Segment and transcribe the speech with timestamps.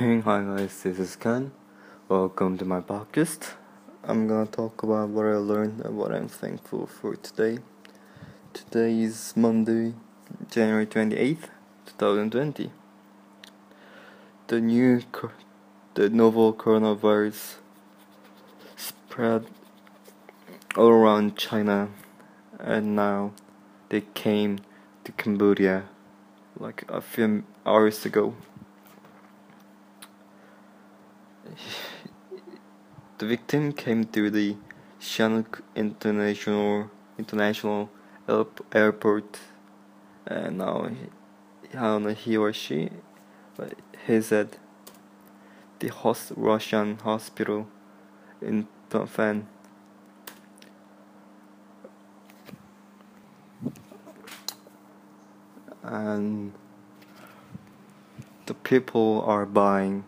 [0.00, 1.52] Hey, hi guys, this is Ken.
[2.08, 3.52] Welcome to my podcast.
[4.02, 7.58] I'm gonna talk about what I learned and what I'm thankful for today.
[8.54, 9.92] Today is Monday,
[10.50, 11.50] January 28th,
[11.98, 12.72] 2020.
[14.46, 15.02] The new,
[15.92, 17.56] the novel coronavirus
[18.76, 19.48] spread
[20.78, 21.90] all around China,
[22.58, 23.32] and now
[23.90, 24.60] they came
[25.04, 25.90] to Cambodia
[26.58, 28.32] like a few hours ago.
[33.18, 34.56] The victim came to the
[35.00, 37.90] Sihanouk International International
[38.72, 39.38] Airport,
[40.26, 42.90] and now he, I don't know he or she,
[43.56, 43.74] but
[44.06, 44.56] he's at
[45.80, 47.66] the host Russian hospital
[48.40, 49.46] in Penh.
[55.82, 56.52] And
[58.46, 60.04] the people are buying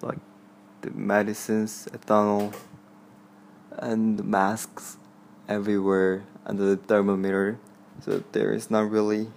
[0.00, 0.18] like
[0.82, 2.54] the medicines, ethanol,
[3.72, 4.96] and masks
[5.48, 7.58] everywhere under the thermometer.
[8.00, 9.30] So there is not really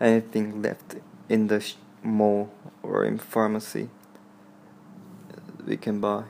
[0.00, 0.96] anything left
[1.28, 1.64] in the
[2.02, 2.52] mall
[2.82, 3.88] or in pharmacy
[5.66, 6.24] we can buy.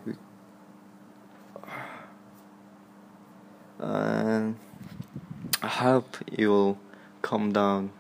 [3.78, 4.56] And
[5.62, 6.78] I hope it will
[7.22, 7.90] calm down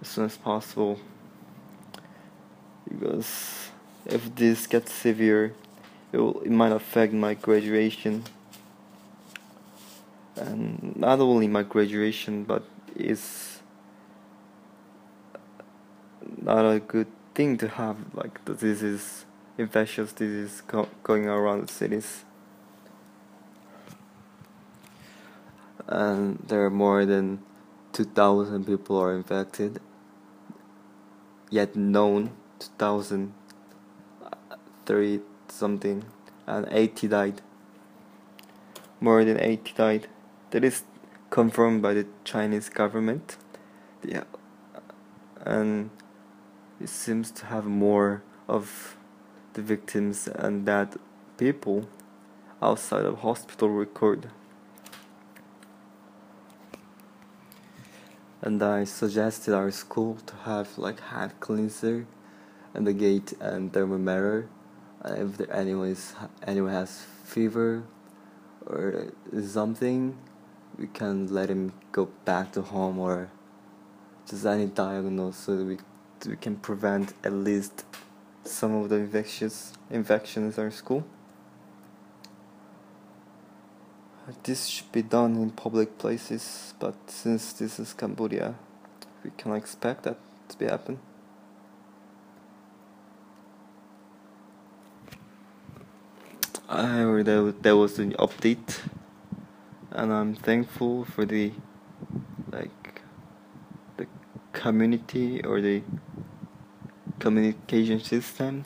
[0.00, 0.98] as soon as possible
[2.88, 3.70] because
[4.06, 5.54] if this gets severe,
[6.12, 8.24] it, will, it might affect my graduation.
[10.36, 13.60] And not only my graduation, but it's
[16.40, 19.24] not a good thing to have like the disease,
[19.58, 22.24] infectious disease go- going around the cities.
[25.88, 27.40] And there are more than
[27.92, 29.80] 2,000 people are infected,
[31.48, 33.32] yet known 2,000
[34.86, 36.04] 30 something
[36.46, 37.42] and 80 died.
[39.00, 40.08] More than 80 died.
[40.50, 40.84] That is
[41.30, 43.36] confirmed by the Chinese government.
[44.02, 44.24] Yeah,
[45.44, 45.90] and
[46.80, 48.96] it seems to have more of
[49.54, 50.96] the victims and that
[51.36, 51.88] people
[52.62, 54.28] outside of hospital record.
[58.40, 62.06] And I suggested our school to have like hand cleanser
[62.74, 64.55] and the gate and thermometer uh,
[65.04, 66.14] Uh, if there anyone is
[66.46, 67.84] anyone has fever
[68.66, 69.12] or
[69.42, 70.16] something,
[70.78, 73.30] we can let him go back to home or
[74.28, 75.78] just any diagnosis so we
[76.26, 77.84] we can prevent at least
[78.44, 81.04] some of the infectious infections in our school.
[84.42, 88.56] This should be done in public places, but since this is Cambodia,
[89.22, 90.18] we can expect that
[90.48, 90.98] to be happen.
[96.68, 98.80] Uh, I that there was an update,
[99.92, 101.52] and I'm thankful for the
[102.50, 103.02] like
[103.96, 104.08] the
[104.52, 105.82] community or the
[107.20, 108.64] communication system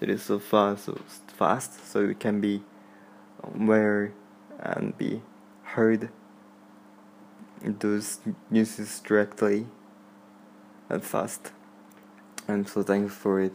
[0.00, 2.62] that is so fast, so fast, so it can be
[3.42, 4.14] aware
[4.58, 5.20] and be
[5.76, 6.08] heard
[7.60, 9.66] those news directly
[10.88, 11.52] and fast.
[12.48, 13.52] I'm so thankful for it,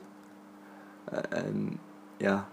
[1.12, 1.80] uh, and
[2.20, 2.44] yeah.